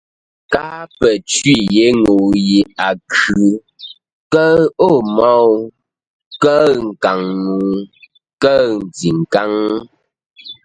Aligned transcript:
Káa 0.53 0.81
pə́ 0.97 1.13
cwî 1.31 1.55
yé 1.75 1.85
ŋuu 2.01 2.29
yi 2.47 2.59
a 2.87 2.89
khʉ, 3.13 3.41
kəʉ 4.33 4.55
o 4.87 4.89
môu, 5.15 5.51
kəʉ 6.43 6.65
nkaŋ-ŋuu, 6.87 7.79
kəʉ 8.41 8.63
ntikáŋ. 8.85 9.51